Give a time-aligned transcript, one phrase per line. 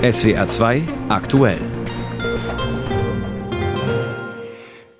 [0.00, 1.58] SWR 2 aktuell.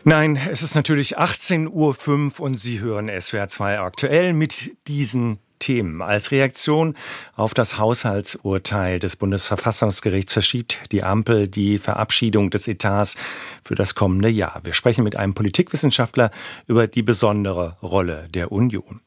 [0.03, 6.03] Nein, es ist natürlich 18.05 Uhr und Sie hören SWR 2 aktuell mit diesen Themen.
[6.03, 6.95] Als Reaktion
[7.37, 13.17] auf das Haushaltsurteil des Bundesverfassungsgerichts verschiebt die Ampel die Verabschiedung des Etats
[13.63, 14.61] für das kommende Jahr.
[14.65, 16.31] Wir sprechen mit einem Politikwissenschaftler
[16.67, 19.01] über die besondere Rolle der Union.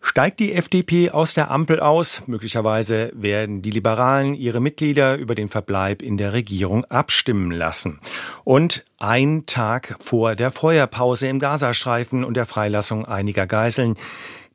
[0.00, 2.22] Steigt die FDP aus der Ampel aus?
[2.26, 8.00] Möglicherweise werden die Liberalen ihre Mitglieder über den Verbleib in der Regierung abstimmen lassen.
[8.44, 13.96] Und ein Tag vor der Feuerpause im Gazastreifen und der Freilassung einiger Geiseln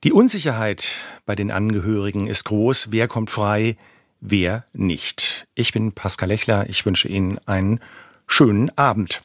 [0.04, 0.90] die Unsicherheit
[1.26, 2.92] bei den Angehörigen ist groß.
[2.92, 3.78] Wer kommt frei,
[4.20, 5.48] wer nicht?
[5.56, 6.70] Ich bin Pascal Lechler.
[6.70, 7.80] Ich wünsche Ihnen einen
[8.28, 9.22] schönen Abend.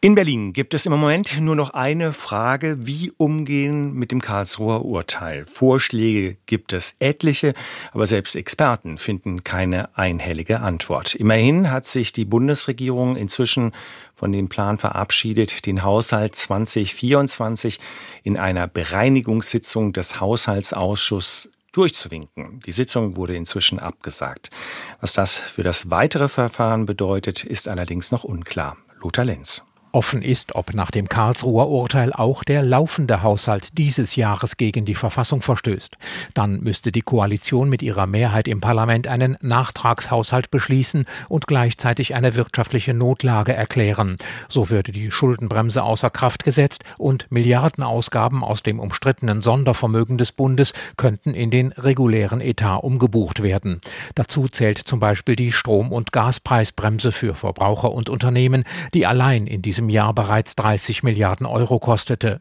[0.00, 4.84] In Berlin gibt es im Moment nur noch eine Frage, wie umgehen mit dem Karlsruher
[4.84, 5.44] Urteil.
[5.46, 7.52] Vorschläge gibt es etliche,
[7.90, 11.16] aber selbst Experten finden keine einhellige Antwort.
[11.16, 13.72] Immerhin hat sich die Bundesregierung inzwischen
[14.14, 17.80] von dem Plan verabschiedet, den Haushalt 2024
[18.22, 22.60] in einer Bereinigungssitzung des Haushaltsausschusses durchzuwinken.
[22.64, 24.52] Die Sitzung wurde inzwischen abgesagt.
[25.00, 28.76] Was das für das weitere Verfahren bedeutet, ist allerdings noch unklar.
[29.02, 29.64] Lothar Lenz.
[29.92, 34.94] Offen ist, ob nach dem Karlsruher Urteil auch der laufende Haushalt dieses Jahres gegen die
[34.94, 35.96] Verfassung verstößt.
[36.34, 42.36] Dann müsste die Koalition mit ihrer Mehrheit im Parlament einen Nachtragshaushalt beschließen und gleichzeitig eine
[42.36, 44.16] wirtschaftliche Notlage erklären.
[44.48, 50.72] So würde die Schuldenbremse außer Kraft gesetzt und Milliardenausgaben aus dem umstrittenen Sondervermögen des Bundes
[50.96, 53.80] könnten in den regulären Etat umgebucht werden.
[54.14, 58.64] Dazu zählt zum Beispiel die Strom- und Gaspreisbremse für Verbraucher und Unternehmen,
[58.94, 62.40] die allein in diesem diesem Jahr bereits 30 Milliarden Euro kostete.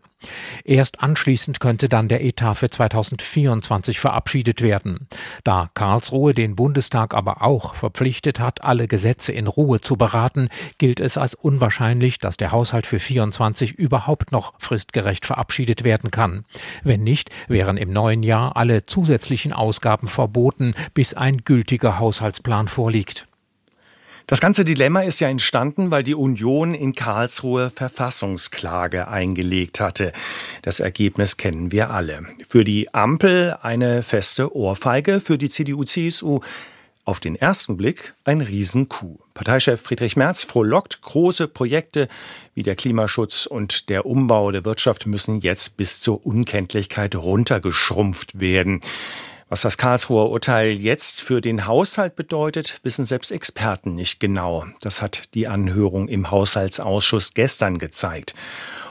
[0.64, 5.08] Erst anschließend könnte dann der Etat für 2024 verabschiedet werden.
[5.44, 11.00] Da Karlsruhe den Bundestag aber auch verpflichtet hat, alle Gesetze in Ruhe zu beraten, gilt
[11.00, 16.44] es als unwahrscheinlich, dass der Haushalt für 24 überhaupt noch fristgerecht verabschiedet werden kann.
[16.84, 23.28] Wenn nicht, wären im neuen Jahr alle zusätzlichen Ausgaben verboten, bis ein gültiger Haushaltsplan vorliegt.
[24.30, 30.12] Das ganze Dilemma ist ja entstanden, weil die Union in Karlsruhe Verfassungsklage eingelegt hatte.
[30.64, 32.26] Das Ergebnis kennen wir alle.
[32.50, 36.42] Für die Ampel eine feste Ohrfeige, für die CDU-CSU
[37.06, 39.18] auf den ersten Blick ein Riesenkuh.
[39.34, 42.10] Parteichef Friedrich Merz frohlockt, große Projekte
[42.54, 48.82] wie der Klimaschutz und der Umbau der Wirtschaft müssen jetzt bis zur Unkenntlichkeit runtergeschrumpft werden.
[49.50, 54.66] Was das Karlsruher Urteil jetzt für den Haushalt bedeutet, wissen selbst Experten nicht genau.
[54.82, 58.36] Das hat die Anhörung im Haushaltsausschuss gestern gezeigt.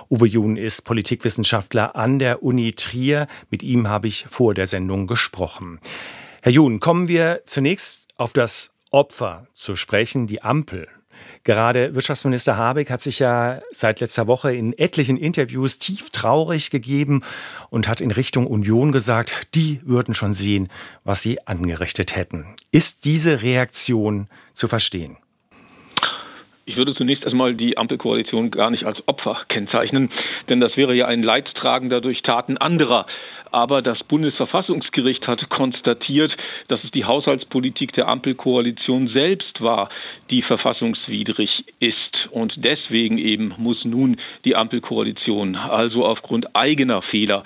[0.08, 3.26] Uwe Jun ist Politikwissenschaftler an der Uni Trier.
[3.50, 5.78] Mit ihm habe ich vor der Sendung gesprochen.
[6.40, 10.88] Herr Jun, kommen wir zunächst auf das Opfer zu sprechen, die Ampel.
[11.46, 17.22] Gerade Wirtschaftsminister Habeck hat sich ja seit letzter Woche in etlichen Interviews tief traurig gegeben
[17.70, 20.68] und hat in Richtung Union gesagt, die würden schon sehen,
[21.04, 22.46] was sie angerichtet hätten.
[22.72, 25.18] Ist diese Reaktion zu verstehen?
[26.64, 30.10] Ich würde zunächst erstmal die Ampelkoalition gar nicht als Opfer kennzeichnen,
[30.48, 33.06] denn das wäre ja ein Leidtragender durch Taten anderer.
[33.56, 36.30] Aber das Bundesverfassungsgericht hat konstatiert,
[36.68, 39.88] dass es die Haushaltspolitik der Ampelkoalition selbst war,
[40.28, 42.28] die verfassungswidrig ist.
[42.30, 47.44] Und deswegen eben muss nun die Ampelkoalition also aufgrund eigener Fehler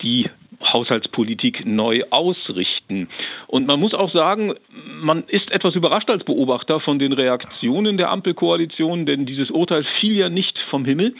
[0.00, 0.30] die
[0.62, 3.10] Haushaltspolitik neu ausrichten.
[3.46, 4.54] Und man muss auch sagen,
[5.02, 10.16] man ist etwas überrascht als Beobachter von den Reaktionen der Ampelkoalition, denn dieses Urteil fiel
[10.16, 11.14] ja nicht vom Himmel,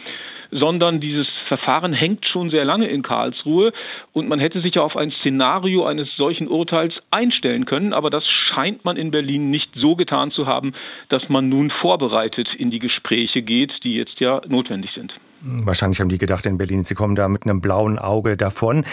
[0.51, 3.73] sondern dieses Verfahren hängt schon sehr lange in Karlsruhe
[4.13, 8.27] und man hätte sich ja auf ein Szenario eines solchen Urteils einstellen können, aber das
[8.27, 10.73] scheint man in Berlin nicht so getan zu haben,
[11.09, 15.13] dass man nun vorbereitet in die Gespräche geht, die jetzt ja notwendig sind.
[15.43, 18.85] Wahrscheinlich haben die gedacht in Berlin, sie kommen da mit einem blauen Auge davon.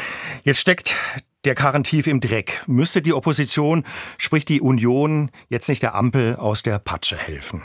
[0.45, 0.95] Jetzt steckt
[1.43, 2.63] der Karren tief im Dreck.
[2.67, 3.83] Müsste die Opposition,
[4.17, 7.63] sprich die Union, jetzt nicht der Ampel aus der Patsche helfen?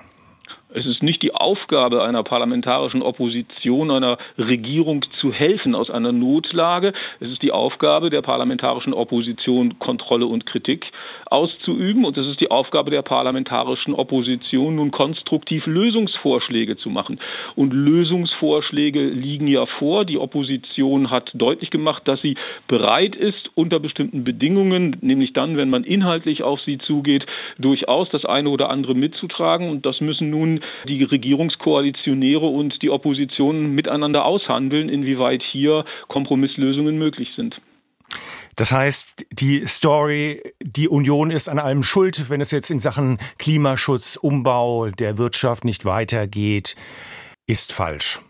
[0.75, 6.93] Es ist nicht die Aufgabe einer parlamentarischen Opposition, einer Regierung zu helfen aus einer Notlage.
[7.21, 10.87] Es ist die Aufgabe der parlamentarischen Opposition, Kontrolle und Kritik
[11.27, 12.05] auszuüben.
[12.05, 17.21] Und es ist die Aufgabe der parlamentarischen Opposition, nun konstruktiv Lösungsvorschläge zu machen.
[17.55, 20.05] Und Lösungsvorschläge liegen ja vor.
[20.05, 22.37] Die Opposition hat deutlich gemacht, dass sie
[22.67, 27.27] bereit ist, unter bestimmten Bedingungen, nämlich dann, wenn man inhaltlich auf sie zugeht,
[27.59, 29.69] durchaus das eine oder andere mitzutragen.
[29.69, 37.29] Und das müssen nun die Regierungskoalitionäre und die Opposition miteinander aushandeln, inwieweit hier Kompromisslösungen möglich
[37.37, 37.57] sind.
[38.57, 43.19] Das heißt, die Story, die Union ist an allem schuld, wenn es jetzt in Sachen
[43.39, 46.77] Klimaschutz, Umbau der Wirtschaft nicht weitergeht,
[47.47, 48.21] ist falsch.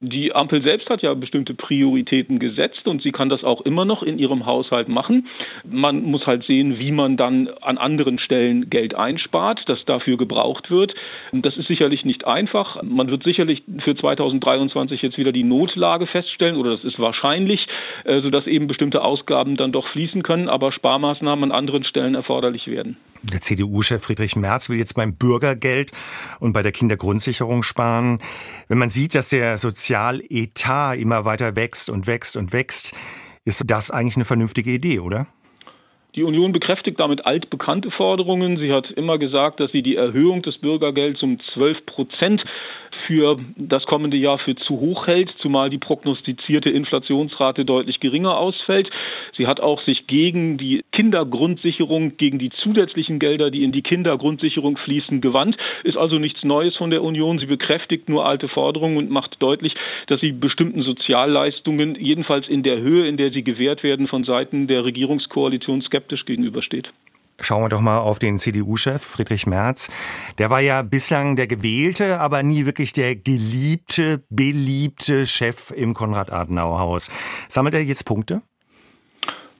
[0.00, 4.04] Die Ampel selbst hat ja bestimmte Prioritäten gesetzt und sie kann das auch immer noch
[4.04, 5.26] in ihrem Haushalt machen.
[5.64, 10.70] Man muss halt sehen, wie man dann an anderen Stellen Geld einspart, das dafür gebraucht
[10.70, 10.94] wird.
[11.32, 12.80] Das ist sicherlich nicht einfach.
[12.84, 17.66] Man wird sicherlich für 2023 jetzt wieder die Notlage feststellen oder das ist wahrscheinlich,
[18.04, 22.68] äh, sodass eben bestimmte Ausgaben dann doch fließen können, aber Sparmaßnahmen an anderen Stellen erforderlich
[22.68, 22.96] werden.
[23.22, 25.90] Der CDU-Chef Friedrich Merz will jetzt beim Bürgergeld
[26.38, 28.20] und bei der Kindergrundsicherung sparen.
[28.68, 29.56] Wenn man sieht, dass der
[29.88, 32.94] Sozialetat immer weiter wächst und wächst und wächst,
[33.46, 35.26] ist das eigentlich eine vernünftige Idee, oder?
[36.14, 38.58] Die Union bekräftigt damit altbekannte Forderungen.
[38.58, 42.42] Sie hat immer gesagt, dass sie die Erhöhung des Bürgergelds um 12 Prozent
[43.08, 48.90] für das kommende Jahr für zu hoch hält, zumal die prognostizierte Inflationsrate deutlich geringer ausfällt.
[49.36, 54.76] Sie hat auch sich gegen die Kindergrundsicherung, gegen die zusätzlichen Gelder, die in die Kindergrundsicherung
[54.76, 55.56] fließen, gewandt.
[55.84, 57.38] Ist also nichts Neues von der Union.
[57.38, 59.74] Sie bekräftigt nur alte Forderungen und macht deutlich,
[60.08, 64.66] dass sie bestimmten Sozialleistungen, jedenfalls in der Höhe, in der sie gewährt werden, von Seiten
[64.66, 66.90] der Regierungskoalition skeptisch gegenübersteht.
[67.40, 69.90] Schauen wir doch mal auf den CDU-Chef Friedrich Merz.
[70.38, 77.10] Der war ja bislang der gewählte, aber nie wirklich der geliebte, beliebte Chef im Konrad-Adenauer-Haus.
[77.46, 78.42] Sammelt er jetzt Punkte?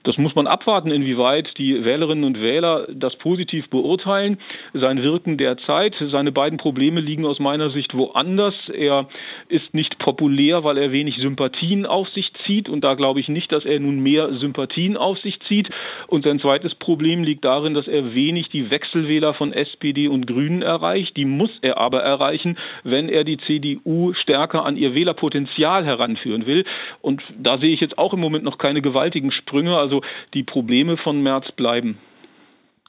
[0.03, 4.37] Das muss man abwarten, inwieweit die Wählerinnen und Wähler das positiv beurteilen.
[4.73, 8.55] Sein Wirken derzeit, seine beiden Probleme liegen aus meiner Sicht woanders.
[8.73, 9.07] Er
[9.49, 12.69] ist nicht populär, weil er wenig Sympathien auf sich zieht.
[12.69, 15.69] Und da glaube ich nicht, dass er nun mehr Sympathien auf sich zieht.
[16.07, 20.61] Und sein zweites Problem liegt darin, dass er wenig die Wechselwähler von SPD und Grünen
[20.61, 21.17] erreicht.
[21.17, 26.63] Die muss er aber erreichen, wenn er die CDU stärker an ihr Wählerpotenzial heranführen will.
[27.01, 29.77] Und da sehe ich jetzt auch im Moment noch keine gewaltigen Sprünge.
[29.77, 29.98] Also
[30.33, 31.97] die Probleme von Merz bleiben.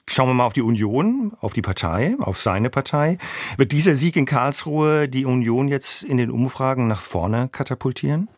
[0.09, 3.19] Schauen wir mal auf die Union, auf die Partei, auf seine Partei.
[3.57, 8.29] Wird dieser Sieg in Karlsruhe die Union jetzt in den Umfragen nach vorne katapultieren?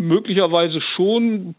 [0.00, 1.56] Möglicherweise schon,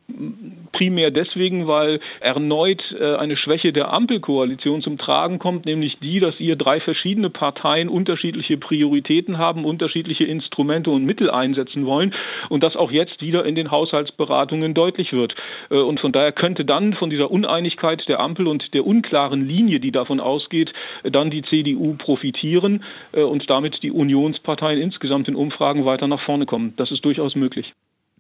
[0.72, 6.40] primär deswegen, weil erneut äh, eine Schwäche der Ampelkoalition zum Tragen kommt, nämlich die, dass
[6.40, 12.16] ihr drei verschiedene Parteien unterschiedliche Prioritäten haben, unterschiedliche Instrumente und Mittel einsetzen wollen
[12.48, 15.36] und das auch jetzt wieder in den Haushaltsberatungen deutlich wird.
[15.70, 19.82] Äh, und von daher könnte dann von dieser Uneinigkeit der Ampel und der unklaren Linie,
[19.82, 20.72] die davon ausgeht,
[21.04, 26.46] dann die CDU profitieren äh, und damit die Unionsparteien insgesamt in Umfragen weiter nach vorne
[26.46, 26.74] kommen.
[26.78, 27.74] Das ist durchaus möglich.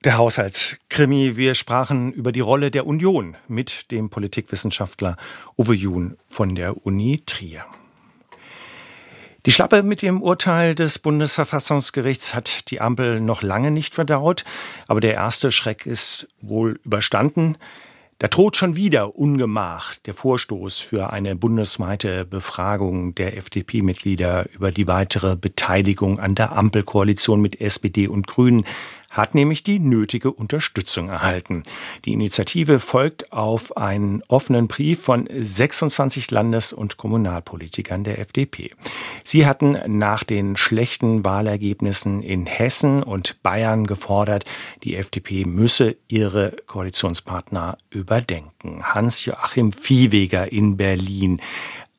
[0.06, 1.36] Der Haushaltskrimi.
[1.36, 5.18] Wir sprachen über die Rolle der Union mit dem Politikwissenschaftler
[5.58, 7.66] Uwe Jun von der Uni Trier.
[9.46, 14.46] Die Schlappe mit dem Urteil des Bundesverfassungsgerichts hat die Ampel noch lange nicht verdaut,
[14.88, 17.58] aber der erste Schreck ist wohl überstanden.
[18.20, 24.88] Da droht schon wieder Ungemach der Vorstoß für eine bundesweite Befragung der FDP-Mitglieder über die
[24.88, 28.66] weitere Beteiligung an der Ampelkoalition mit SPD und Grünen
[29.10, 31.64] hat nämlich die nötige Unterstützung erhalten.
[32.06, 38.72] Die Initiative folgt auf einen offenen Brief von 26 Landes- und Kommunalpolitikern der FDP.
[39.24, 44.46] Sie hatten nach den schlechten Wahlergebnissen in Hessen und Bayern gefordert,
[44.84, 48.84] die FDP müsse ihre Koalitionspartner überdenken.
[48.84, 51.42] Hans-Joachim Viehweger in Berlin.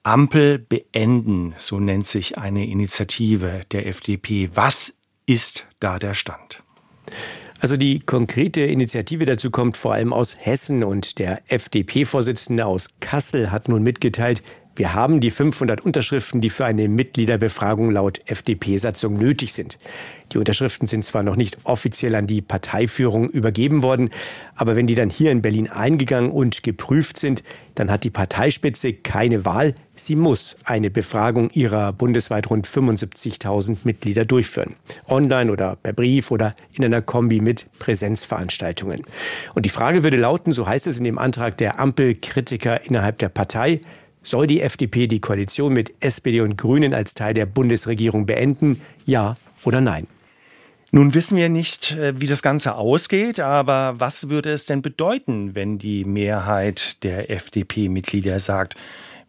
[0.02, 4.50] Ampel beenden, so nennt sich eine Initiative der FDP.
[4.54, 4.96] Was
[5.26, 6.62] ist da der Stand?
[7.60, 13.50] Also die konkrete Initiative dazu kommt vor allem aus Hessen und der FDP-Vorsitzende aus Kassel
[13.50, 14.42] hat nun mitgeteilt,
[14.76, 19.78] wir haben die 500 Unterschriften, die für eine Mitgliederbefragung laut FDP-Satzung nötig sind.
[20.32, 24.10] Die Unterschriften sind zwar noch nicht offiziell an die Parteiführung übergeben worden,
[24.54, 27.42] aber wenn die dann hier in Berlin eingegangen und geprüft sind,
[27.74, 29.74] dann hat die Parteispitze keine Wahl.
[29.94, 34.76] Sie muss eine Befragung ihrer bundesweit rund 75.000 Mitglieder durchführen.
[35.08, 39.02] Online oder per Brief oder in einer Kombi mit Präsenzveranstaltungen.
[39.54, 43.30] Und die Frage würde lauten, so heißt es in dem Antrag der Ampelkritiker innerhalb der
[43.30, 43.80] Partei,
[44.22, 48.80] soll die FDP die Koalition mit SPD und Grünen als Teil der Bundesregierung beenden?
[49.04, 49.34] Ja
[49.64, 50.06] oder nein?
[50.92, 55.54] Nun wissen wir nicht, äh, wie das Ganze ausgeht, aber was würde es denn bedeuten,
[55.54, 58.74] wenn die Mehrheit der FDP-Mitglieder sagt,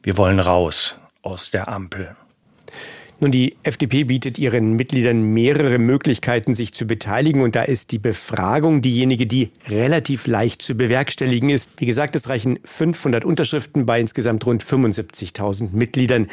[0.01, 2.15] wir wollen raus aus der Ampel?
[3.21, 7.43] Nun, die FDP bietet ihren Mitgliedern mehrere Möglichkeiten, sich zu beteiligen.
[7.43, 11.69] Und da ist die Befragung diejenige, die relativ leicht zu bewerkstelligen ist.
[11.77, 16.29] Wie gesagt, es reichen 500 Unterschriften bei insgesamt rund 75.000 Mitgliedern.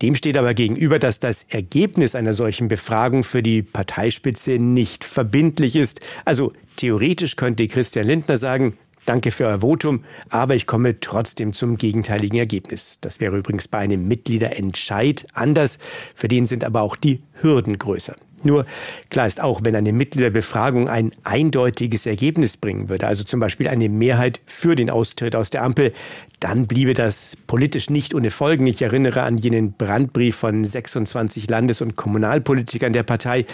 [0.00, 5.76] Dem steht aber gegenüber, dass das Ergebnis einer solchen Befragung für die Parteispitze nicht verbindlich
[5.76, 6.00] ist.
[6.24, 11.76] Also theoretisch könnte Christian Lindner sagen, Danke für euer Votum, aber ich komme trotzdem zum
[11.76, 12.98] gegenteiligen Ergebnis.
[13.00, 15.78] Das wäre übrigens bei einem Mitgliederentscheid anders.
[16.14, 18.14] Für den sind aber auch die Hürden größer.
[18.44, 18.66] Nur
[19.10, 23.88] klar ist auch, wenn eine Mitgliederbefragung ein eindeutiges Ergebnis bringen würde, also zum Beispiel eine
[23.88, 25.92] Mehrheit für den Austritt aus der Ampel,
[26.40, 28.66] dann bliebe das politisch nicht ohne Folgen.
[28.66, 33.44] Ich erinnere an jenen Brandbrief von 26 Landes- und Kommunalpolitikern der Partei,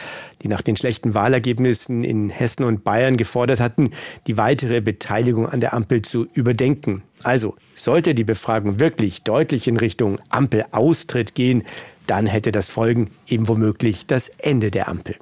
[0.42, 3.90] die nach den schlechten Wahlergebnissen in Hessen und Bayern gefordert hatten,
[4.28, 7.02] die weitere Beteiligung an der Ampel zu überdenken.
[7.24, 11.64] Also, sollte die Befragung wirklich deutlich in Richtung Ampel-Austritt gehen,
[12.06, 15.16] dann hätte das Folgen eben womöglich das Ende der Ampel.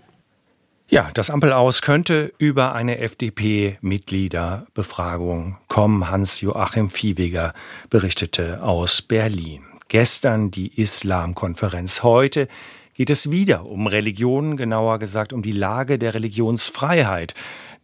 [0.88, 6.10] Ja, das Ampelaus könnte über eine FDP-Mitgliederbefragung kommen.
[6.10, 7.54] Hans-Joachim Viehweger
[7.88, 9.64] berichtete aus Berlin.
[9.88, 12.02] Gestern die Islamkonferenz.
[12.02, 12.48] Heute
[12.94, 17.34] geht es wieder um Religion, genauer gesagt um die Lage der Religionsfreiheit.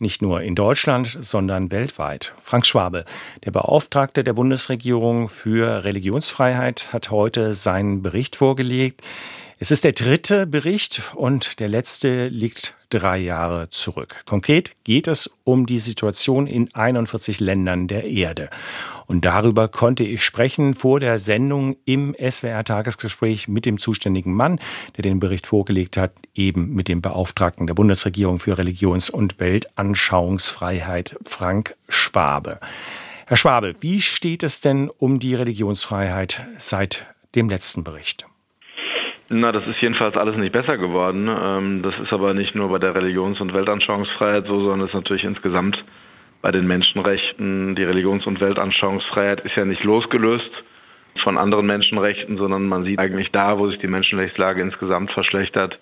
[0.03, 2.33] Nicht nur in Deutschland, sondern weltweit.
[2.43, 3.05] Frank Schwabe,
[3.45, 9.03] der Beauftragte der Bundesregierung für Religionsfreiheit, hat heute seinen Bericht vorgelegt.
[9.59, 14.17] Es ist der dritte Bericht und der letzte liegt drei Jahre zurück.
[14.27, 18.51] Konkret geht es um die Situation in 41 Ländern der Erde.
[19.07, 24.61] Und darüber konnte ich sprechen vor der Sendung im SWR-Tagesgespräch mit dem zuständigen Mann,
[24.97, 31.17] der den Bericht vorgelegt hat, eben mit dem Beauftragten der Bundesregierung für Religions- und Weltanschauungsfreiheit,
[31.25, 32.61] Frank Schwabe.
[33.27, 38.30] Herr Schwabe, wie steht es denn um die Religionsfreiheit seit dem letzten Bericht?
[39.33, 41.31] Na, das ist jedenfalls alles nicht besser geworden.
[41.31, 44.95] Ähm, das ist aber nicht nur bei der Religions- und Weltanschauungsfreiheit so, sondern es ist
[44.95, 45.79] natürlich insgesamt
[46.43, 47.77] bei den Menschenrechten.
[47.77, 50.51] Die Religions- und Weltanschauungsfreiheit ist ja nicht losgelöst
[51.23, 55.79] von anderen Menschenrechten, sondern man sieht eigentlich da, wo sich die Menschenrechtslage insgesamt verschlechtert,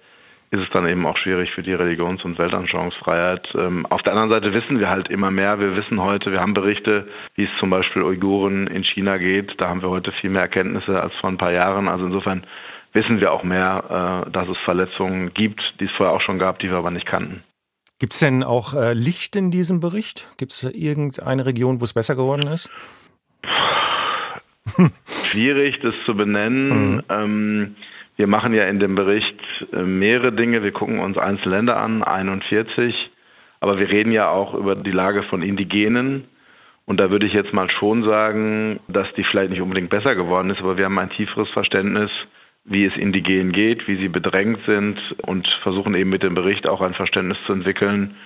[0.50, 3.49] ist es dann eben auch schwierig für die Religions- und Weltanschauungsfreiheit.
[3.55, 5.59] Ähm, auf der anderen Seite wissen wir halt immer mehr.
[5.59, 9.55] Wir wissen heute, wir haben Berichte, wie es zum Beispiel Uiguren in China geht.
[9.57, 11.88] Da haben wir heute viel mehr Erkenntnisse als vor ein paar Jahren.
[11.88, 12.45] Also insofern
[12.92, 16.59] wissen wir auch mehr, äh, dass es Verletzungen gibt, die es vorher auch schon gab,
[16.59, 17.42] die wir aber nicht kannten.
[17.99, 20.28] Gibt es denn auch äh, Licht in diesem Bericht?
[20.38, 22.71] Gibt es irgendeine Region, wo es besser geworden ist?
[25.07, 26.97] Schwierig, das zu benennen.
[26.97, 27.02] Mhm.
[27.09, 27.76] Ähm,
[28.16, 29.40] wir machen ja in dem Bericht
[29.73, 30.62] äh, mehrere Dinge.
[30.62, 32.95] Wir gucken uns einzelne Länder an, 41.
[33.61, 36.28] Aber wir reden ja auch über die Lage von Indigenen.
[36.87, 40.50] Und da würde ich jetzt mal schon sagen, dass die vielleicht nicht unbedingt besser geworden
[40.50, 42.11] ist, aber wir haben ein tieferes Verständnis
[42.68, 46.80] wie es Indigenen geht, wie sie bedrängt sind und versuchen eben mit dem Bericht auch
[46.80, 48.16] ein Verständnis zu entwickeln,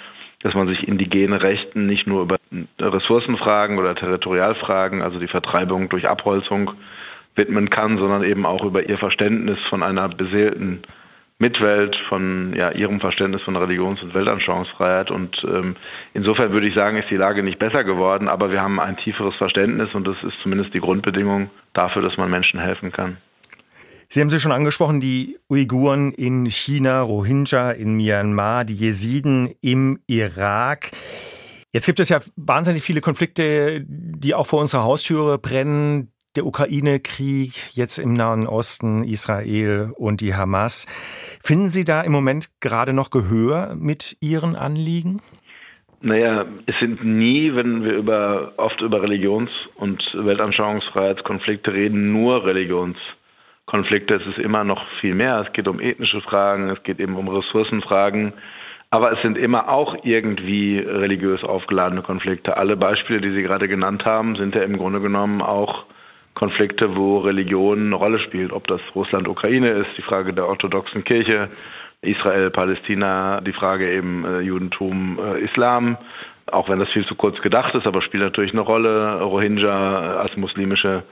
[0.43, 2.37] dass man sich indigene Rechten nicht nur über
[2.81, 6.73] Ressourcenfragen oder Territorialfragen, also die Vertreibung durch Abholzung,
[7.35, 10.83] widmen kann, sondern eben auch über ihr Verständnis von einer beseelten
[11.39, 15.11] Mitwelt, von ja, ihrem Verständnis von Religions- und Weltanschauungsfreiheit.
[15.11, 15.77] Und ähm,
[16.15, 19.35] insofern würde ich sagen, ist die Lage nicht besser geworden, aber wir haben ein tieferes
[19.37, 23.17] Verständnis und das ist zumindest die Grundbedingung dafür, dass man Menschen helfen kann.
[24.15, 30.01] Sie haben sie schon angesprochen, die Uiguren in China, Rohingya in Myanmar, die Jesiden im
[30.07, 30.91] Irak.
[31.73, 36.13] Jetzt gibt es ja wahnsinnig viele Konflikte, die auch vor unserer Haustüre brennen.
[36.37, 40.87] Der Ukraine-Krieg, jetzt im Nahen Osten, Israel und die Hamas.
[41.43, 45.23] Finden Sie da im Moment gerade noch Gehör mit Ihren Anliegen?
[46.03, 52.99] Naja, es sind nie, wenn wir über, oft über Religions- und Weltanschauungsfreiheitskonflikte reden, nur Religions-
[53.67, 54.15] Konflikte.
[54.15, 55.45] Es ist immer noch viel mehr.
[55.47, 58.33] Es geht um ethnische Fragen, es geht eben um Ressourcenfragen.
[58.91, 62.59] Aber es sind immer auch irgendwie religiös aufgeladene Konflikte.
[62.59, 65.87] Alle Beispiele, die Sie gerade genannt haben, sind ja im Grunde genommen auch
[66.35, 68.53] Konflikte, wo Religion eine Rolle spielt.
[68.53, 71.49] Ob das Russland-Ukraine ist, die Frage der orthodoxen Kirche,
[72.03, 75.97] Israel, Palästina, die Frage eben äh, Judentum, äh, Islam.
[76.51, 79.23] Auch wenn das viel zu kurz gedacht ist, aber spielt natürlich eine Rolle.
[79.23, 81.05] Rohingya als muslimische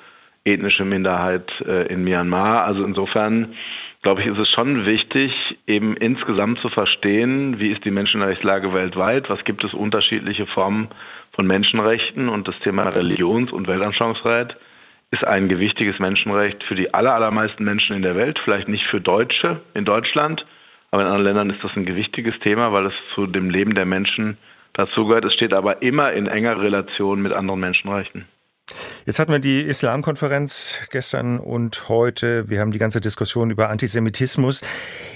[0.44, 2.64] ethnische Minderheit äh, in Myanmar.
[2.64, 3.54] Also insofern
[4.02, 5.32] glaube ich, ist es schon wichtig,
[5.66, 10.88] eben insgesamt zu verstehen, wie ist die Menschenrechtslage weltweit, was gibt es unterschiedliche Formen
[11.32, 14.56] von Menschenrechten und das Thema Religions- und Weltanschauungsfreiheit
[15.12, 19.60] ist ein gewichtiges Menschenrecht für die allermeisten Menschen in der Welt, vielleicht nicht für Deutsche
[19.74, 20.46] in Deutschland,
[20.92, 23.86] aber in anderen Ländern ist das ein gewichtiges Thema, weil es zu dem Leben der
[23.86, 24.38] Menschen
[24.72, 25.24] dazugehört.
[25.24, 28.26] Es steht aber immer in enger Relation mit anderen Menschenrechten.
[29.06, 32.48] Jetzt hatten wir die Islamkonferenz gestern und heute.
[32.48, 34.62] Wir haben die ganze Diskussion über Antisemitismus.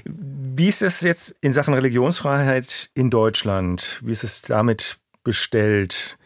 [0.05, 4.01] Wie ist es jetzt in Sachen Religionsfreiheit in Deutschland?
[4.05, 6.19] Wie ist es damit bestellt?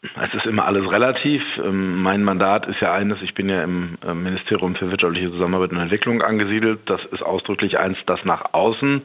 [0.00, 1.42] Es ist immer alles relativ.
[1.62, 5.72] Ähm, mein Mandat ist ja eines, ich bin ja im äh, Ministerium für wirtschaftliche Zusammenarbeit
[5.72, 6.80] und Entwicklung angesiedelt.
[6.86, 9.02] Das ist ausdrücklich eins, das nach außen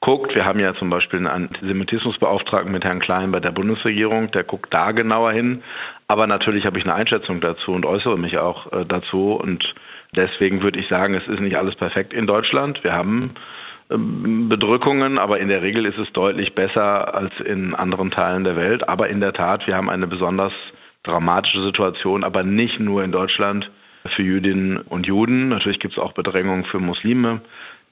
[0.00, 0.34] guckt.
[0.34, 4.72] Wir haben ja zum Beispiel einen Antisemitismusbeauftragten mit Herrn Klein bei der Bundesregierung, der guckt
[4.72, 5.62] da genauer hin.
[6.10, 9.26] Aber natürlich habe ich eine Einschätzung dazu und äußere mich auch äh, dazu.
[9.26, 9.62] Und
[10.16, 12.82] deswegen würde ich sagen, es ist nicht alles perfekt in Deutschland.
[12.82, 13.30] Wir haben
[13.92, 18.56] ähm, Bedrückungen, aber in der Regel ist es deutlich besser als in anderen Teilen der
[18.56, 18.88] Welt.
[18.88, 20.52] Aber in der Tat, wir haben eine besonders
[21.04, 23.70] dramatische Situation, aber nicht nur in Deutschland
[24.16, 25.50] für Jüdinnen und Juden.
[25.50, 27.40] Natürlich gibt es auch Bedrängungen für Muslime.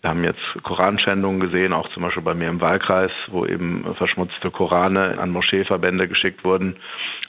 [0.01, 4.51] Wir haben jetzt Koranschändungen gesehen, auch zum Beispiel bei mir im Wahlkreis, wo eben verschmutzte
[4.51, 6.77] Korane an Moscheeverbände geschickt wurden.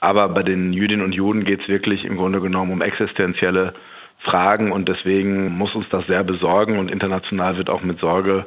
[0.02, 3.74] Aber bei den Jüdinnen und Juden geht es wirklich im Grunde genommen um existenzielle
[4.20, 8.46] Fragen und deswegen muss uns das sehr besorgen und international wird auch mit Sorge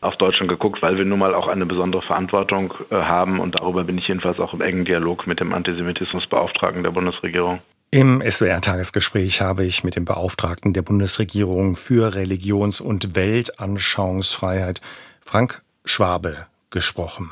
[0.00, 3.84] auf Deutschland geguckt, weil wir nun mal auch eine besondere Verantwortung äh, haben und darüber
[3.84, 7.60] bin ich jedenfalls auch im engen Dialog mit dem Antisemitismusbeauftragten der Bundesregierung.
[7.94, 14.80] Im SWR-Tagesgespräch habe ich mit dem Beauftragten der Bundesregierung für Religions- und Weltanschauungsfreiheit,
[15.24, 17.30] Frank Schwabe, gesprochen.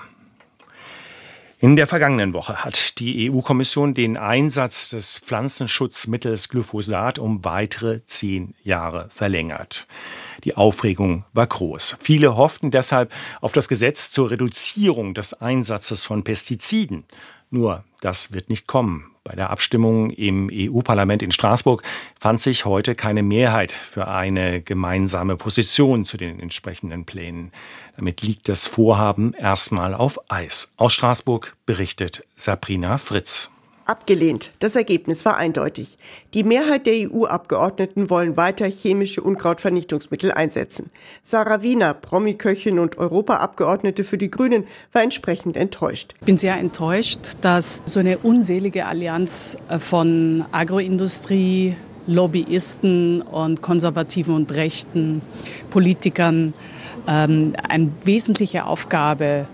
[1.58, 8.54] In der vergangenen Woche hat die EU-Kommission den Einsatz des Pflanzenschutzmittels Glyphosat um weitere zehn
[8.62, 9.88] Jahre verlängert.
[10.44, 11.96] Die Aufregung war groß.
[12.00, 17.02] Viele hofften deshalb auf das Gesetz zur Reduzierung des Einsatzes von Pestiziden.
[17.50, 19.12] Nur das wird nicht kommen.
[19.24, 21.84] Bei der Abstimmung im EU-Parlament in Straßburg
[22.18, 27.52] fand sich heute keine Mehrheit für eine gemeinsame Position zu den entsprechenden Plänen.
[27.96, 30.74] Damit liegt das Vorhaben erstmal auf Eis.
[30.76, 33.51] Aus Straßburg berichtet Sabrina Fritz.
[33.86, 34.50] Abgelehnt.
[34.60, 35.98] Das Ergebnis war eindeutig.
[36.34, 40.90] Die Mehrheit der EU-Abgeordneten wollen weiter chemische Unkrautvernichtungsmittel einsetzen.
[41.22, 46.14] Sarah Wiener, Promi-Köchin und Europaabgeordnete für die Grünen, war entsprechend enttäuscht.
[46.20, 54.34] Ich bin sehr enttäuscht, dass so eine unselige Allianz äh, von Agroindustrie, Lobbyisten und konservativen
[54.34, 55.22] und rechten
[55.70, 56.52] Politikern
[57.06, 59.46] ähm, eine wesentliche Aufgabe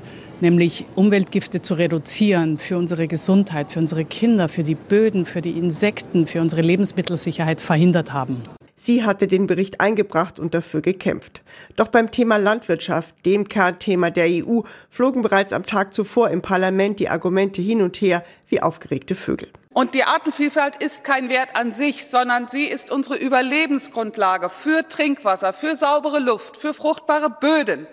[0.42, 5.58] nämlich Umweltgifte zu reduzieren für unsere Gesundheit, für unsere Kinder, für die Böden, für die
[5.58, 8.42] Insekten, für unsere Lebensmittelsicherheit verhindert haben.
[8.74, 11.42] Sie hatte den Bericht eingebracht und dafür gekämpft.
[11.74, 17.00] Doch beim Thema Landwirtschaft, dem Kernthema der EU, flogen bereits am Tag zuvor im Parlament
[17.00, 19.48] die Argumente hin und her wie aufgeregte Vögel.
[19.74, 25.52] Und die Artenvielfalt ist kein Wert an sich, sondern sie ist unsere Überlebensgrundlage für Trinkwasser,
[25.52, 27.86] für saubere Luft, für fruchtbare Böden.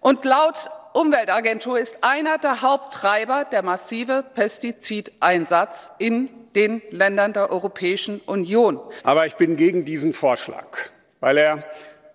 [0.00, 8.20] Und laut Umweltagentur ist einer der Haupttreiber der massive Pestizideinsatz in den Ländern der Europäischen
[8.26, 8.80] Union.
[9.04, 10.78] Aber ich bin gegen diesen Vorschlag,
[11.20, 11.64] weil er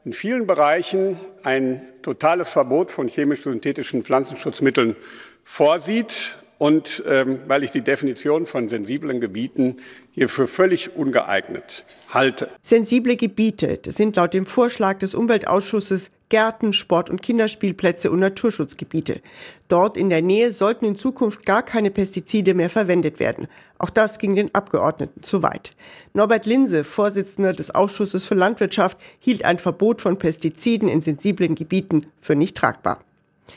[0.03, 4.95] in vielen Bereichen ein totales Verbot von chemisch-synthetischen Pflanzenschutzmitteln
[5.43, 9.77] vorsieht und ähm, weil ich die Definition von sensiblen Gebieten
[10.11, 12.49] hier für völlig ungeeignet halte.
[12.61, 19.21] Sensible Gebiete, das sind laut dem Vorschlag des Umweltausschusses Gärten, Sport- und Kinderspielplätze und Naturschutzgebiete.
[19.67, 23.47] Dort in der Nähe sollten in Zukunft gar keine Pestizide mehr verwendet werden.
[23.77, 25.73] Auch das ging den Abgeordneten zu weit.
[26.13, 32.07] Norbert Linse, Vorsitzender des Ausschusses für Landwirtschaft, hielt ein Verbot von Pestiziden in sensiblen Gebieten
[32.21, 33.03] für nicht tragbar.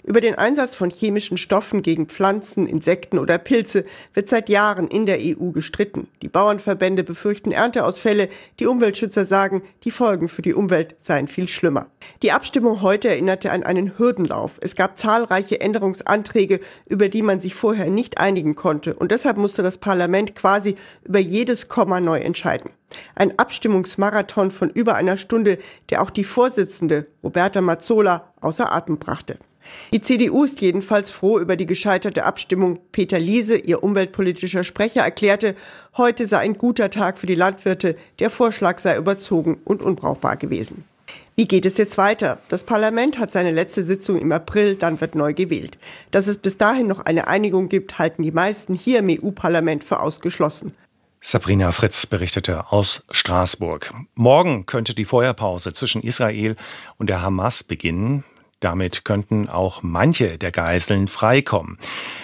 [0.04, 5.06] Über den Einsatz von chemischen Stoffen gegen Pflanzen, Insekten oder Pilze wird seit Jahren in
[5.06, 6.08] der EU gestritten.
[6.22, 11.88] Die Bauernverbände befürchten Ernteausfälle, die Umweltschützer sagen, die Folgen für die Umwelt seien viel schlimmer.
[12.22, 14.52] Die Abstimmung heute erinnerte an einen Hürdenlauf.
[14.60, 19.62] Es gab zahlreiche Änderungsanträge, über die man sich vorher nicht einigen konnte, und deshalb musste
[19.62, 22.70] das Parlament quasi über jedes Komma neu entscheiden.
[23.14, 25.58] Ein Abstimmungsmarathon von über einer Stunde,
[25.90, 29.38] der auch die Vorsitzende Roberta Mazzola außer Atem brachte.
[29.92, 32.78] Die CDU ist jedenfalls froh über die gescheiterte Abstimmung.
[32.92, 35.54] Peter Liese, ihr umweltpolitischer Sprecher, erklärte,
[35.96, 37.96] heute sei ein guter Tag für die Landwirte.
[38.18, 40.84] Der Vorschlag sei überzogen und unbrauchbar gewesen.
[41.36, 42.38] Wie geht es jetzt weiter?
[42.48, 45.78] Das Parlament hat seine letzte Sitzung im April, dann wird neu gewählt.
[46.10, 50.00] Dass es bis dahin noch eine Einigung gibt, halten die meisten hier im EU-Parlament für
[50.00, 50.74] ausgeschlossen.
[51.20, 53.92] Sabrina Fritz berichtete aus Straßburg.
[54.14, 56.56] Morgen könnte die Feuerpause zwischen Israel
[56.96, 58.24] und der Hamas beginnen.
[58.60, 61.78] Damit könnten auch manche der Geiseln freikommen.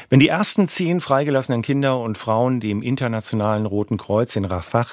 [0.09, 4.87] Wenn die ersten zehn freigelassenen Kinder und Frauen dem Internationalen Roten Kreuz in Rafah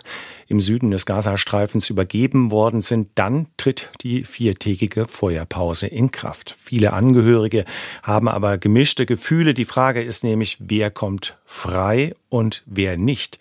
[0.48, 6.56] im Süden des Gazastreifens übergeben worden sind, dann tritt die viertägige Feuerpause in Kraft.
[6.64, 7.66] Viele Angehörige
[8.04, 9.54] haben aber gemischte Gefühle.
[9.54, 13.40] Die Frage ist nämlich, wer kommt frei und wer nicht.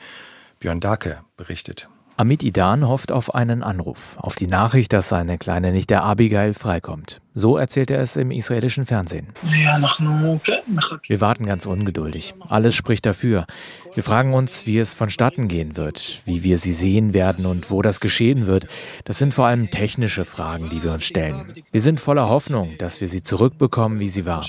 [0.58, 1.88] Björn Dake berichtet.
[2.20, 7.22] Amit Idan hofft auf einen Anruf, auf die Nachricht, dass seine kleine Nichte Abigail freikommt.
[7.32, 9.28] So erzählt er es im israelischen Fernsehen.
[9.42, 12.34] Wir warten ganz ungeduldig.
[12.46, 13.46] Alles spricht dafür.
[13.94, 17.80] Wir fragen uns, wie es vonstatten gehen wird, wie wir sie sehen werden und wo
[17.80, 18.66] das geschehen wird.
[19.06, 21.54] Das sind vor allem technische Fragen, die wir uns stellen.
[21.72, 24.44] Wir sind voller Hoffnung, dass wir sie zurückbekommen, wie sie war.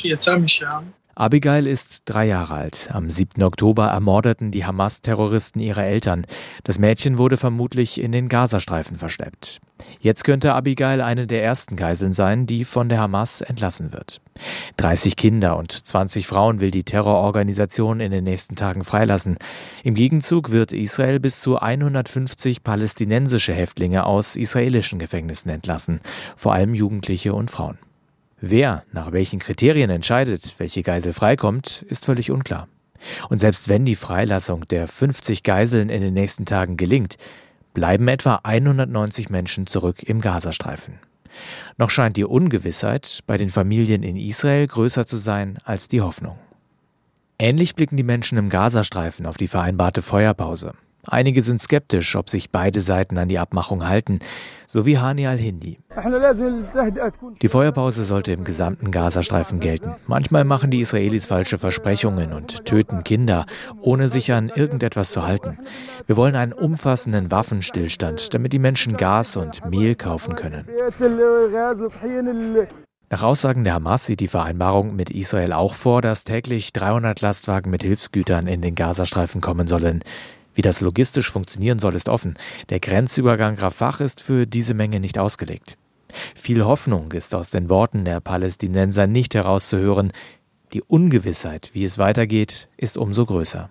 [1.15, 2.89] Abigail ist drei Jahre alt.
[2.91, 3.43] Am 7.
[3.43, 6.25] Oktober ermordeten die Hamas-Terroristen ihre Eltern.
[6.63, 9.59] Das Mädchen wurde vermutlich in den Gazastreifen verschleppt.
[9.99, 14.21] Jetzt könnte Abigail eine der ersten Geiseln sein, die von der Hamas entlassen wird.
[14.77, 19.37] 30 Kinder und 20 Frauen will die Terrororganisation in den nächsten Tagen freilassen.
[19.83, 25.99] Im Gegenzug wird Israel bis zu 150 palästinensische Häftlinge aus israelischen Gefängnissen entlassen,
[26.35, 27.77] vor allem Jugendliche und Frauen.
[28.43, 32.67] Wer nach welchen Kriterien entscheidet, welche Geisel freikommt, ist völlig unklar.
[33.29, 37.17] Und selbst wenn die Freilassung der 50 Geiseln in den nächsten Tagen gelingt,
[37.75, 40.99] bleiben etwa 190 Menschen zurück im Gazastreifen.
[41.77, 46.37] Noch scheint die Ungewissheit bei den Familien in Israel größer zu sein als die Hoffnung.
[47.37, 50.73] Ähnlich blicken die Menschen im Gazastreifen auf die vereinbarte Feuerpause.
[51.07, 54.19] Einige sind skeptisch, ob sich beide Seiten an die Abmachung halten,
[54.67, 55.79] so wie Hani al-Hindi.
[57.41, 59.95] Die Feuerpause sollte im gesamten Gazastreifen gelten.
[60.07, 63.45] Manchmal machen die Israelis falsche Versprechungen und töten Kinder,
[63.81, 65.57] ohne sich an irgendetwas zu halten.
[66.05, 70.67] Wir wollen einen umfassenden Waffenstillstand, damit die Menschen Gas und Mehl kaufen können.
[73.09, 77.69] Nach Aussagen der Hamas sieht die Vereinbarung mit Israel auch vor, dass täglich 300 Lastwagen
[77.69, 80.01] mit Hilfsgütern in den Gazastreifen kommen sollen.
[80.53, 82.37] Wie das logistisch funktionieren soll, ist offen.
[82.69, 85.77] Der Grenzübergang Rafah ist für diese Menge nicht ausgelegt.
[86.35, 90.11] Viel Hoffnung ist aus den Worten der Palästinenser nicht herauszuhören.
[90.73, 93.69] Die Ungewissheit, wie es weitergeht, ist umso größer.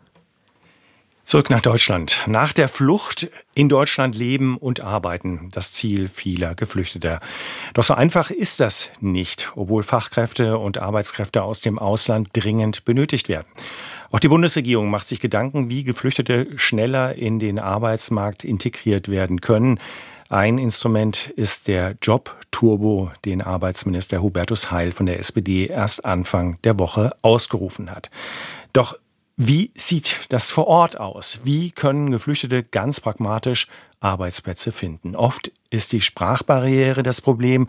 [1.30, 2.22] Zurück nach Deutschland.
[2.26, 7.20] Nach der Flucht in Deutschland leben und arbeiten, das Ziel vieler Geflüchteter.
[7.72, 13.28] Doch so einfach ist das nicht, obwohl Fachkräfte und Arbeitskräfte aus dem Ausland dringend benötigt
[13.28, 13.46] werden.
[14.12, 19.78] Auch die Bundesregierung macht sich Gedanken, wie Geflüchtete schneller in den Arbeitsmarkt integriert werden können.
[20.28, 26.58] Ein Instrument ist der Job Turbo, den Arbeitsminister Hubertus Heil von der SPD erst Anfang
[26.64, 28.10] der Woche ausgerufen hat.
[28.72, 28.96] Doch
[29.36, 31.40] wie sieht das vor Ort aus?
[31.44, 33.68] Wie können Geflüchtete ganz pragmatisch
[34.00, 35.14] Arbeitsplätze finden?
[35.16, 37.68] Oft ist die Sprachbarriere das Problem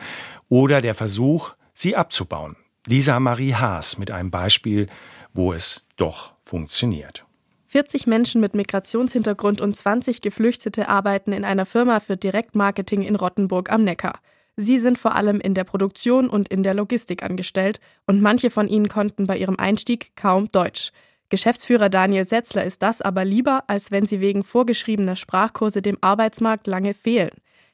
[0.49, 2.57] oder der Versuch, sie abzubauen.
[2.87, 4.87] Lisa Marie Haas mit einem Beispiel,
[5.33, 7.25] wo es doch funktioniert.
[7.67, 13.71] 40 Menschen mit Migrationshintergrund und 20 Geflüchtete arbeiten in einer Firma für Direktmarketing in Rottenburg
[13.71, 14.19] am Neckar.
[14.57, 18.67] Sie sind vor allem in der Produktion und in der Logistik angestellt und manche von
[18.67, 20.91] ihnen konnten bei ihrem Einstieg kaum Deutsch.
[21.29, 26.67] Geschäftsführer Daniel Setzler ist das aber lieber, als wenn sie wegen vorgeschriebener Sprachkurse dem Arbeitsmarkt
[26.67, 27.31] lange fehlen.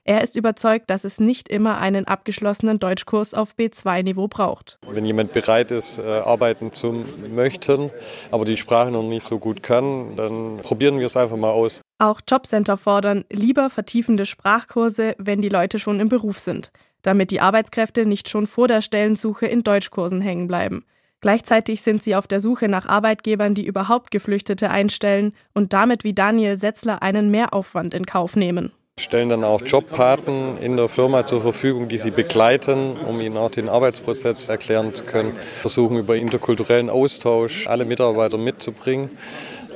[0.10, 4.80] Er ist überzeugt, dass es nicht immer einen abgeschlossenen Deutschkurs auf B2-Niveau braucht.
[4.88, 7.92] Wenn jemand bereit ist, äh, arbeiten zu möchten,
[8.32, 11.82] aber die Sprache noch nicht so gut kann, dann probieren wir es einfach mal aus.
[12.00, 17.42] Auch Jobcenter fordern lieber vertiefende Sprachkurse, wenn die Leute schon im Beruf sind, damit die
[17.42, 20.86] Arbeitskräfte nicht schon vor der Stellensuche in Deutschkursen hängen bleiben.
[21.20, 26.14] Gleichzeitig sind sie auf der Suche nach Arbeitgebern, die überhaupt Geflüchtete einstellen und damit wie
[26.14, 31.42] Daniel Setzler einen Mehraufwand in Kauf nehmen stellen dann auch Jobpaten in der Firma zur
[31.42, 35.34] Verfügung, die sie begleiten, um ihnen auch den Arbeitsprozess erklären zu können.
[35.62, 39.12] Versuchen über interkulturellen Austausch alle Mitarbeiter mitzubringen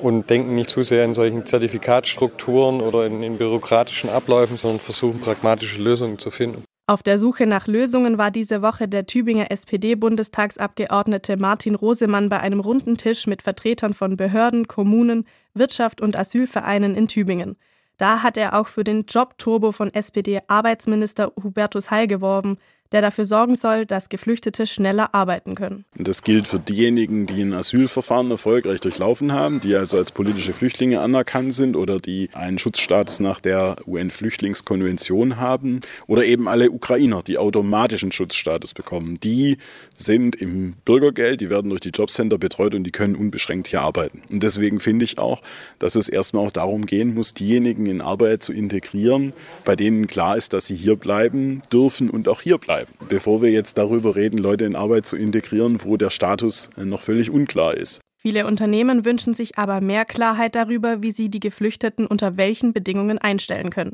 [0.01, 5.21] und denken nicht zu sehr in solchen Zertifikatsstrukturen oder in, in bürokratischen Abläufen, sondern versuchen
[5.21, 6.63] pragmatische Lösungen zu finden.
[6.87, 12.59] Auf der Suche nach Lösungen war diese Woche der Tübinger SPD-Bundestagsabgeordnete Martin Rosemann bei einem
[12.59, 17.55] runden Tisch mit Vertretern von Behörden, Kommunen, Wirtschaft und Asylvereinen in Tübingen.
[18.01, 22.57] Da hat er auch für den Jobturbo von SPD-Arbeitsminister Hubertus Heil geworben,
[22.91, 25.85] der dafür sorgen soll, dass Geflüchtete schneller arbeiten können.
[25.95, 30.99] Das gilt für diejenigen, die ein Asylverfahren erfolgreich durchlaufen haben, die also als politische Flüchtlinge
[30.99, 37.37] anerkannt sind oder die einen Schutzstatus nach der UN-Flüchtlingskonvention haben oder eben alle Ukrainer, die
[37.37, 39.19] automatischen Schutzstatus bekommen.
[39.21, 39.57] Die
[39.95, 44.21] sind im Bürgergeld, die werden durch die Jobcenter betreut und die können unbeschränkt hier arbeiten.
[44.31, 45.41] Und deswegen finde ich auch,
[45.79, 50.35] dass es erstmal auch darum gehen muss, diejenigen in Arbeit zu integrieren, bei denen klar
[50.35, 53.09] ist, dass sie hier bleiben dürfen und auch hier bleiben bleiben.
[53.09, 57.29] Bevor wir jetzt darüber reden, Leute in Arbeit zu integrieren, wo der Status noch völlig
[57.29, 58.01] unklar ist.
[58.17, 63.17] Viele Unternehmen wünschen sich aber mehr Klarheit darüber, wie sie die Geflüchteten unter welchen Bedingungen
[63.17, 63.93] einstellen können.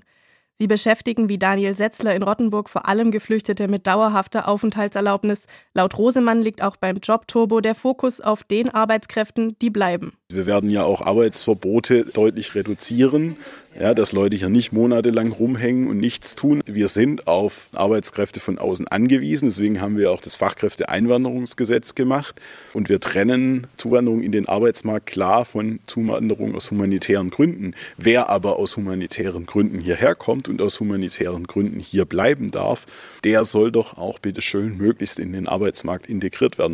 [0.59, 5.45] Sie beschäftigen wie Daniel Setzler in Rottenburg vor allem Geflüchtete mit dauerhafter Aufenthaltserlaubnis.
[5.75, 10.13] Laut Rosemann liegt auch beim Jobturbo der Fokus auf den Arbeitskräften, die bleiben.
[10.29, 13.37] Wir werden ja auch Arbeitsverbote deutlich reduzieren
[13.79, 16.61] ja, dass Leute hier nicht monatelang rumhängen und nichts tun.
[16.65, 22.41] Wir sind auf Arbeitskräfte von außen angewiesen, deswegen haben wir auch das Fachkräfteeinwanderungsgesetz gemacht
[22.73, 27.75] und wir trennen Zuwanderung in den Arbeitsmarkt klar von Zuwanderung aus humanitären Gründen.
[27.97, 32.85] Wer aber aus humanitären Gründen hierher kommt und aus humanitären Gründen hier bleiben darf,
[33.23, 36.65] der soll doch auch bitte schön möglichst in den Arbeitsmarkt integriert werden.